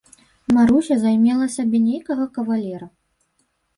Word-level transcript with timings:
Маруся 0.55 0.95
займела 1.03 1.45
сабе 1.57 1.77
нейкага 1.89 2.25
кавалера. 2.39 2.87